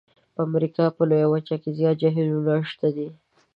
په 0.33 0.41
امریکا 0.47 0.85
په 0.95 1.03
لویه 1.09 1.27
وچه 1.29 1.55
کې 1.61 1.69
زیات 1.77 1.95
جهیلونه 2.01 2.53
شته 2.71 2.87
دي. 2.95 3.07